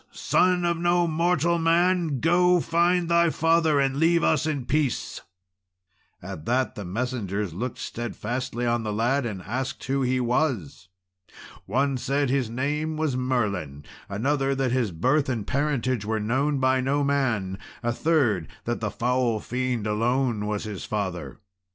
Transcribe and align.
Son 0.13 0.65
of 0.65 0.77
no 0.79 1.05
mortal 1.07 1.59
man! 1.59 2.19
go, 2.21 2.59
find 2.59 3.07
thy 3.07 3.29
father, 3.29 3.79
and 3.79 3.97
leave 3.97 4.23
us 4.23 4.47
in 4.47 4.65
peace." 4.65 5.21
At 6.23 6.45
that 6.45 6.73
the 6.73 6.83
messengers 6.83 7.53
looked 7.53 7.77
steadfastly 7.77 8.65
on 8.65 8.81
the 8.81 8.91
lad, 8.91 9.27
and 9.27 9.43
asked 9.43 9.83
who 9.83 10.01
he 10.01 10.19
was. 10.19 10.87
One 11.67 11.97
said 11.97 12.31
his 12.31 12.49
name 12.49 12.97
was 12.97 13.15
Merlin; 13.15 13.83
another, 14.09 14.55
that 14.55 14.71
his 14.71 14.91
birth 14.91 15.29
and 15.29 15.45
parentage 15.45 16.03
were 16.03 16.19
known 16.19 16.57
by 16.57 16.81
no 16.81 17.03
man; 17.03 17.59
a 17.83 17.91
third, 17.93 18.47
that 18.63 18.79
the 18.81 18.89
foul 18.89 19.39
fiend 19.39 19.85
alone 19.85 20.47
was 20.47 20.63
his 20.63 20.83
father. 20.83 21.37